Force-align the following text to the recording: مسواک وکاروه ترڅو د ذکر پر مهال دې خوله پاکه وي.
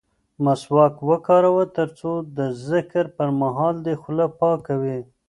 مسواک 0.43 0.95
وکاروه 1.09 1.65
ترڅو 1.77 2.11
د 2.37 2.39
ذکر 2.69 3.05
پر 3.17 3.27
مهال 3.41 3.75
دې 3.85 3.93
خوله 4.01 4.25
پاکه 4.39 4.75
وي. 4.81 4.99